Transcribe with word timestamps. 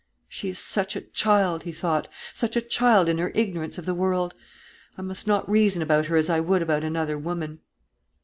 "She 0.27 0.49
is 0.49 0.57
such 0.57 0.95
a 0.95 1.01
child," 1.01 1.61
he 1.61 1.71
thought, 1.71 2.07
"such 2.33 2.55
a 2.55 2.61
child 2.61 3.07
in 3.07 3.19
her 3.19 3.31
ignorance 3.35 3.77
of 3.77 3.85
the 3.85 3.93
world. 3.93 4.33
I 4.97 5.03
must 5.03 5.27
not 5.27 5.47
reason 5.47 5.83
about 5.83 6.07
her 6.07 6.17
as 6.17 6.27
I 6.27 6.39
would 6.39 6.63
about 6.63 6.83
another 6.83 7.19
woman." 7.19 7.59